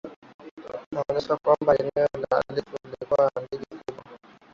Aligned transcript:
inaonyesha 0.91 1.35
kwamba 1.37 1.77
eneo 1.77 2.07
la 2.17 2.27
wahalifu 2.37 2.77
lilikuwa 2.83 3.19
na 3.23 3.31
handaki 3.35 3.75
kubwa 3.85 4.03